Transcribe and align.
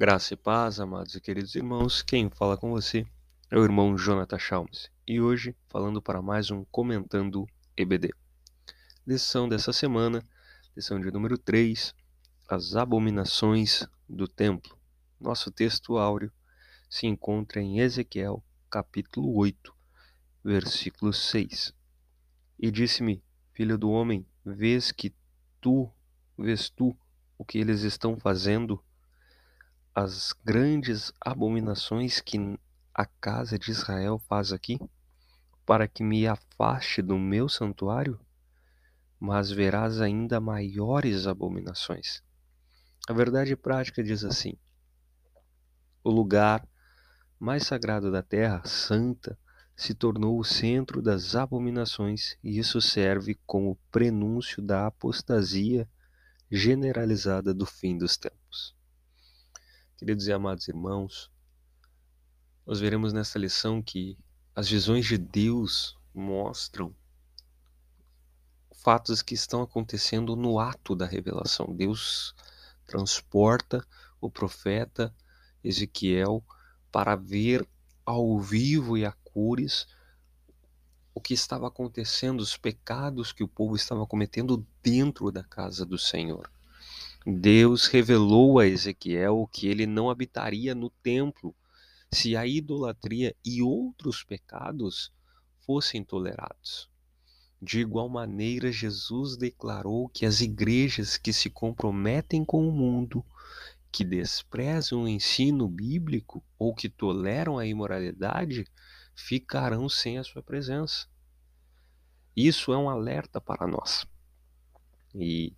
Graça 0.00 0.32
e 0.32 0.36
paz, 0.38 0.80
amados 0.80 1.14
e 1.14 1.20
queridos 1.20 1.54
irmãos. 1.54 2.00
Quem 2.00 2.30
fala 2.30 2.56
com 2.56 2.70
você 2.70 3.06
é 3.50 3.58
o 3.58 3.62
irmão 3.62 3.98
Jonathan 3.98 4.38
Chalmers. 4.38 4.90
E 5.06 5.20
hoje, 5.20 5.54
falando 5.68 6.00
para 6.00 6.22
mais 6.22 6.50
um 6.50 6.64
Comentando 6.64 7.46
EBD. 7.76 8.08
Lição 9.06 9.46
dessa 9.46 9.74
semana, 9.74 10.26
lição 10.74 10.98
de 10.98 11.10
número 11.10 11.36
3, 11.36 11.94
as 12.48 12.76
abominações 12.76 13.86
do 14.08 14.26
templo. 14.26 14.74
Nosso 15.20 15.50
texto 15.50 15.98
áureo 15.98 16.32
se 16.88 17.06
encontra 17.06 17.60
em 17.60 17.80
Ezequiel, 17.80 18.42
capítulo 18.70 19.36
8, 19.36 19.70
versículo 20.42 21.12
6. 21.12 21.74
E 22.58 22.70
disse-me, 22.70 23.22
filho 23.52 23.76
do 23.76 23.90
homem, 23.90 24.26
vês 24.46 24.92
que 24.92 25.14
tu, 25.60 25.92
vês 26.38 26.70
tu 26.70 26.96
o 27.36 27.44
que 27.44 27.58
eles 27.58 27.82
estão 27.82 28.18
fazendo? 28.18 28.82
As 30.02 30.32
grandes 30.44 31.12
abominações 31.20 32.20
que 32.20 32.38
a 32.94 33.06
casa 33.06 33.58
de 33.58 33.70
Israel 33.70 34.18
faz 34.18 34.52
aqui, 34.52 34.78
para 35.66 35.86
que 35.86 36.02
me 36.02 36.26
afaste 36.26 37.02
do 37.02 37.18
meu 37.18 37.48
santuário? 37.48 38.18
Mas 39.18 39.50
verás 39.50 40.00
ainda 40.00 40.40
maiores 40.40 41.26
abominações. 41.26 42.22
A 43.08 43.12
verdade 43.12 43.54
prática 43.54 44.02
diz 44.02 44.24
assim: 44.24 44.56
o 46.02 46.10
lugar 46.10 46.66
mais 47.38 47.66
sagrado 47.66 48.10
da 48.10 48.22
terra, 48.22 48.62
santa, 48.64 49.38
se 49.76 49.94
tornou 49.94 50.38
o 50.38 50.44
centro 50.44 51.00
das 51.00 51.34
abominações, 51.34 52.36
e 52.44 52.58
isso 52.58 52.80
serve 52.80 53.38
como 53.46 53.78
prenúncio 53.90 54.62
da 54.62 54.86
apostasia 54.86 55.88
generalizada 56.50 57.54
do 57.54 57.64
fim 57.64 57.96
dos 57.96 58.16
tempos. 58.16 58.39
Queridos 60.00 60.26
e 60.28 60.32
amados 60.32 60.66
irmãos, 60.66 61.30
nós 62.66 62.80
veremos 62.80 63.12
nesta 63.12 63.38
lição 63.38 63.82
que 63.82 64.16
as 64.56 64.66
visões 64.66 65.04
de 65.04 65.18
Deus 65.18 65.94
mostram 66.14 66.96
fatos 68.72 69.20
que 69.20 69.34
estão 69.34 69.60
acontecendo 69.60 70.34
no 70.34 70.58
ato 70.58 70.96
da 70.96 71.04
revelação. 71.04 71.76
Deus 71.76 72.34
transporta 72.86 73.86
o 74.22 74.30
profeta 74.30 75.14
Ezequiel 75.62 76.42
para 76.90 77.14
ver 77.14 77.68
ao 78.02 78.40
vivo 78.40 78.96
e 78.96 79.04
a 79.04 79.12
cores 79.12 79.86
o 81.14 81.20
que 81.20 81.34
estava 81.34 81.68
acontecendo, 81.68 82.40
os 82.40 82.56
pecados 82.56 83.34
que 83.34 83.44
o 83.44 83.48
povo 83.48 83.76
estava 83.76 84.06
cometendo 84.06 84.66
dentro 84.82 85.30
da 85.30 85.44
casa 85.44 85.84
do 85.84 85.98
Senhor. 85.98 86.50
Deus 87.26 87.86
revelou 87.86 88.58
a 88.58 88.66
Ezequiel 88.66 89.46
que 89.52 89.68
ele 89.68 89.86
não 89.86 90.08
habitaria 90.08 90.74
no 90.74 90.88
templo 90.88 91.54
se 92.10 92.34
a 92.34 92.46
idolatria 92.46 93.36
e 93.44 93.62
outros 93.62 94.24
pecados 94.24 95.12
fossem 95.66 96.02
tolerados. 96.02 96.90
De 97.60 97.80
igual 97.80 98.08
maneira, 98.08 98.72
Jesus 98.72 99.36
declarou 99.36 100.08
que 100.08 100.24
as 100.24 100.40
igrejas 100.40 101.18
que 101.18 101.30
se 101.30 101.50
comprometem 101.50 102.42
com 102.42 102.66
o 102.66 102.72
mundo, 102.72 103.22
que 103.92 104.02
desprezam 104.02 105.02
o 105.02 105.08
ensino 105.08 105.68
bíblico 105.68 106.42
ou 106.58 106.74
que 106.74 106.88
toleram 106.88 107.58
a 107.58 107.66
imoralidade, 107.66 108.64
ficarão 109.14 109.90
sem 109.90 110.16
a 110.16 110.24
sua 110.24 110.42
presença. 110.42 111.06
Isso 112.34 112.72
é 112.72 112.78
um 112.78 112.88
alerta 112.88 113.42
para 113.42 113.66
nós. 113.66 114.06
E 115.14 115.54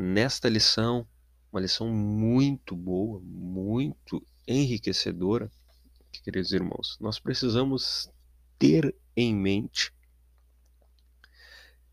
nesta 0.00 0.48
lição, 0.48 1.06
uma 1.52 1.60
lição 1.60 1.92
muito 1.92 2.74
boa, 2.74 3.20
muito 3.22 4.24
enriquecedora, 4.48 5.50
queridos 6.10 6.52
irmãos. 6.52 6.96
Nós 6.98 7.18
precisamos 7.18 8.10
ter 8.58 8.94
em 9.14 9.34
mente 9.34 9.92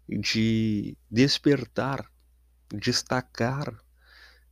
de 0.07 0.96
despertar, 1.12 2.09
destacar 2.73 3.78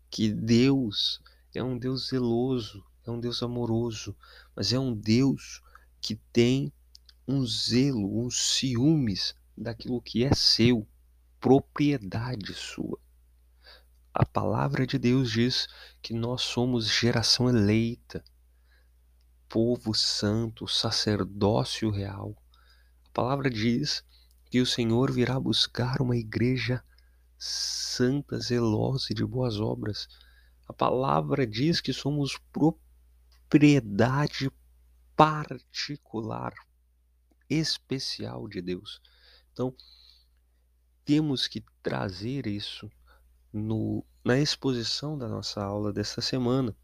que 0.10 0.34
Deus 0.34 1.22
é 1.54 1.64
um 1.64 1.78
Deus 1.78 2.10
zeloso, 2.10 2.86
é 3.06 3.12
um 3.12 3.20
Deus 3.22 3.42
amoroso, 3.42 4.14
mas 4.54 4.74
é 4.74 4.80
um 4.80 4.94
Deus 4.94 5.62
que 6.02 6.16
tem 6.34 6.74
um 7.26 7.46
zelo, 7.46 8.26
uns 8.26 8.38
ciúmes 8.38 9.34
daquilo 9.58 10.02
que 10.02 10.26
é 10.26 10.34
seu, 10.36 10.86
propriedade 11.40 12.54
sua. 12.54 13.05
A 14.18 14.26
palavra 14.26 14.88
de 14.88 14.98
Deus 14.98 15.30
diz 15.30 15.68
que 16.02 16.14
nós 16.14 16.42
somos 16.42 16.88
geração 16.88 17.50
eleita, 17.50 18.24
povo 19.50 19.94
santo, 19.94 20.66
sacerdócio 20.70 21.90
real. 21.92 22.34
A 23.04 23.10
palavra 23.10 23.50
diz 23.50 24.06
que 24.50 24.62
o 24.62 24.66
Senhor 24.66 25.12
virá 25.12 25.38
buscar 25.38 26.02
uma 26.02 26.16
igreja 26.16 26.82
santa, 27.38 28.40
zelosa 28.40 29.08
e 29.12 29.14
de 29.14 29.26
boas 29.26 29.60
obras. 29.60 30.08
A 30.66 30.72
palavra 30.72 31.46
diz 31.46 31.82
que 31.82 31.92
somos 31.92 32.40
propriedade 33.50 34.50
particular, 35.14 36.54
especial 37.50 38.48
de 38.48 38.62
Deus. 38.62 39.02
Então, 39.52 39.76
temos 41.04 41.50
que 41.50 41.66
trazer 41.84 42.48
isso 42.48 42.90
no, 43.56 44.06
na 44.22 44.38
exposição 44.38 45.18
da 45.18 45.30
nossa 45.30 45.64
aula 45.64 45.94
desta 45.94 46.22
semana. 46.22 46.76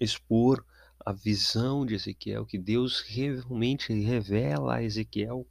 Expor 0.00 0.64
a 1.04 1.12
visão 1.12 1.84
de 1.84 1.94
Ezequiel, 1.94 2.46
que 2.46 2.56
Deus 2.58 3.00
realmente 3.00 3.92
revela 3.92 4.76
a 4.76 4.82
Ezequiel 4.82 5.46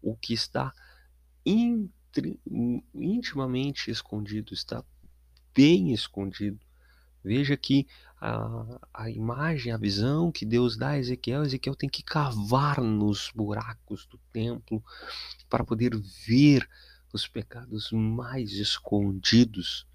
o 0.00 0.16
que 0.16 0.32
está 0.32 0.72
intimamente 2.94 3.90
escondido, 3.90 4.54
está 4.54 4.82
bem 5.54 5.92
escondido. 5.92 6.58
Veja 7.22 7.56
que 7.56 7.86
a, 8.18 8.78
a 8.94 9.10
imagem, 9.10 9.70
a 9.70 9.76
visão 9.76 10.32
que 10.32 10.46
Deus 10.46 10.78
dá 10.78 10.90
a 10.90 10.98
Ezequiel, 10.98 11.42
Ezequiel 11.42 11.76
tem 11.76 11.90
que 11.90 12.02
cavar 12.02 12.80
nos 12.80 13.30
buracos 13.34 14.06
do 14.06 14.18
templo 14.32 14.82
para 15.50 15.64
poder 15.64 15.94
ver 16.26 16.66
os 17.16 17.26
pecados 17.26 17.90
mais 17.90 18.52
escondidos 18.52 19.86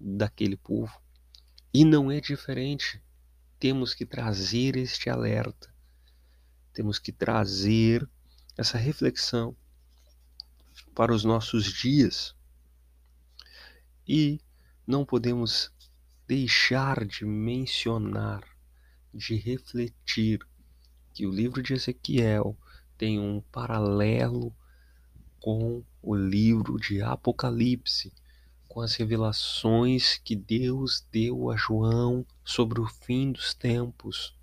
daquele 0.00 0.56
povo. 0.56 1.00
E 1.72 1.84
não 1.84 2.10
é 2.10 2.20
diferente. 2.20 3.02
Temos 3.58 3.94
que 3.94 4.04
trazer 4.04 4.76
este 4.76 5.08
alerta, 5.08 5.72
temos 6.72 6.98
que 6.98 7.12
trazer 7.12 8.08
essa 8.56 8.76
reflexão 8.76 9.56
para 10.94 11.14
os 11.14 11.22
nossos 11.22 11.64
dias. 11.72 12.34
E 14.08 14.40
não 14.84 15.04
podemos 15.04 15.70
deixar 16.26 17.04
de 17.06 17.24
mencionar, 17.24 18.42
de 19.14 19.36
refletir 19.36 20.40
que 21.14 21.26
o 21.26 21.30
livro 21.30 21.62
de 21.62 21.74
Ezequiel 21.74 22.58
tem 22.98 23.20
um 23.20 23.40
paralelo 23.40 24.54
com 25.38 25.84
o 26.02 26.14
livro 26.14 26.78
de 26.78 27.00
Apocalipse, 27.00 28.12
com 28.66 28.80
as 28.80 28.94
revelações 28.94 30.18
que 30.24 30.34
Deus 30.34 31.06
deu 31.12 31.50
a 31.50 31.56
João 31.56 32.26
sobre 32.44 32.80
o 32.80 32.86
fim 32.86 33.30
dos 33.30 33.54
tempos. 33.54 34.34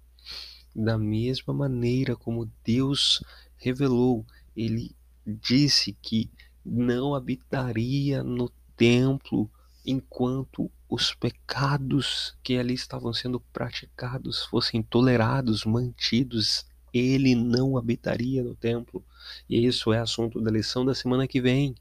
Da 0.75 0.97
mesma 0.97 1.53
maneira 1.53 2.15
como 2.15 2.50
Deus 2.63 3.23
revelou, 3.57 4.25
ele 4.56 4.95
disse 5.25 5.94
que 6.01 6.31
não 6.63 7.13
habitaria 7.15 8.23
no 8.23 8.50
templo 8.77 9.50
enquanto 9.85 10.71
os 10.88 11.13
pecados 11.13 12.38
que 12.44 12.57
ali 12.57 12.73
estavam 12.73 13.13
sendo 13.13 13.39
praticados 13.39 14.44
fossem 14.45 14.81
tolerados, 14.81 15.65
mantidos 15.65 16.65
ele 16.94 17.36
não 17.36 17.77
habitaria 17.77 18.44
no 18.44 18.56
templo. 18.56 19.03
E 19.50 19.65
isso 19.65 19.94
é 19.94 20.00
assunto 20.00 20.41
da 20.41 20.51
lição 20.51 20.86
da 20.86 20.95
semana 20.95 21.27
que 21.27 21.41
vem. 21.41 21.75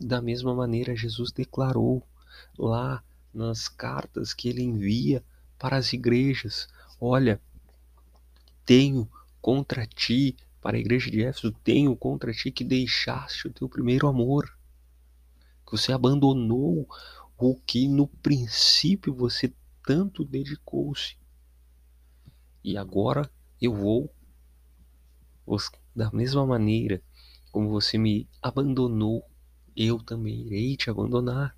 Da 0.00 0.20
mesma 0.20 0.54
maneira, 0.54 0.96
Jesus 0.96 1.30
declarou 1.30 2.02
lá 2.58 3.02
nas 3.32 3.68
cartas 3.68 4.32
que 4.32 4.48
ele 4.48 4.62
envia 4.62 5.24
para 5.58 5.76
as 5.76 5.92
igrejas: 5.92 6.68
Olha, 7.00 7.40
tenho 8.64 9.08
contra 9.40 9.86
ti, 9.86 10.36
para 10.60 10.76
a 10.76 10.80
igreja 10.80 11.10
de 11.10 11.22
Éfeso, 11.22 11.52
tenho 11.62 11.94
contra 11.94 12.32
ti 12.32 12.50
que 12.50 12.64
deixaste 12.64 13.46
o 13.46 13.52
teu 13.52 13.68
primeiro 13.68 14.06
amor, 14.08 14.46
que 15.66 15.72
você 15.72 15.92
abandonou 15.92 16.88
o 17.36 17.54
que 17.54 17.86
no 17.88 18.06
princípio 18.06 19.12
você 19.14 19.52
tanto 19.84 20.24
dedicou-se. 20.24 21.16
E 22.62 22.78
agora 22.78 23.30
eu 23.64 23.74
vou, 23.74 24.14
da 25.94 26.10
mesma 26.10 26.46
maneira 26.46 27.02
como 27.54 27.68
você 27.68 27.96
me 27.96 28.28
abandonou, 28.42 29.24
eu 29.76 29.98
também 30.02 30.46
irei 30.46 30.76
te 30.76 30.90
abandonar. 30.90 31.56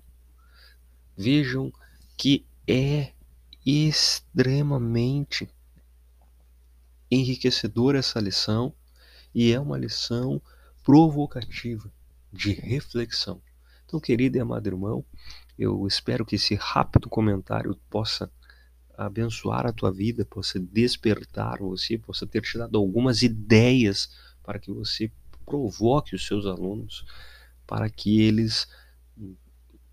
Vejam 1.17 1.73
que 2.15 2.45
é 2.67 3.13
extremamente 3.65 5.49
enriquecedora 7.09 7.97
essa 7.97 8.19
lição 8.19 8.73
e 9.33 9.51
é 9.51 9.59
uma 9.59 9.77
lição 9.77 10.39
provocativa 10.83 11.91
de 12.31 12.51
reflexão. 12.51 13.41
Então, 13.85 13.99
querido 13.99 14.37
e 14.37 14.39
amado 14.39 14.67
irmão, 14.67 15.03
eu 15.57 15.87
espero 15.87 16.25
que 16.25 16.35
esse 16.35 16.53
rápido 16.53 17.09
comentário 17.09 17.75
possa 17.89 18.31
abençoar 18.97 19.67
a 19.67 19.71
tua 19.71 19.91
vida, 19.91 20.25
possa 20.25 20.59
despertar 20.59 21.59
você, 21.59 21.97
possa 21.97 22.25
ter 22.25 22.41
te 22.41 22.57
dado 22.57 22.77
algumas 22.77 23.21
ideias 23.21 24.09
para 24.43 24.57
que 24.57 24.71
você 24.71 25.11
provoque 25.45 26.15
os 26.15 26.25
seus 26.25 26.45
alunos, 26.45 27.05
para 27.65 27.89
que 27.89 28.21
eles 28.21 28.67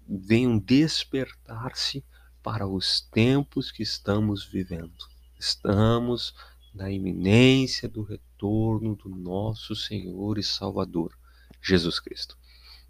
venham 0.08 0.58
despertar-se 0.58 2.04
para 2.42 2.66
os 2.66 3.00
tempos 3.00 3.70
que 3.70 3.82
estamos 3.82 4.44
vivendo. 4.44 4.92
Estamos 5.38 6.34
na 6.74 6.90
iminência 6.90 7.88
do 7.88 8.02
retorno 8.02 8.96
do 8.96 9.08
nosso 9.08 9.76
Senhor 9.76 10.38
e 10.38 10.42
Salvador, 10.42 11.16
Jesus 11.62 12.00
Cristo. 12.00 12.36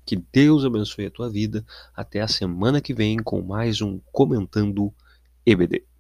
Que 0.07 0.17
Deus 0.17 0.65
abençoe 0.65 1.07
a 1.07 1.11
tua 1.11 1.31
vida. 1.31 1.65
Até 1.95 2.21
a 2.21 2.29
semana 2.29 2.81
que 2.81 2.93
vem 2.93 3.17
com 3.19 3.41
mais 3.43 3.81
um 3.81 3.99
Comentando 4.13 4.93
EBD. 5.47 5.94